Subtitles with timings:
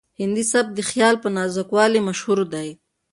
[0.19, 2.69] هندي سبک د خیال په نازکوالي مشهور دی.